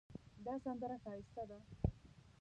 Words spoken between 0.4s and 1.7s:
دا سندره ښایسته ده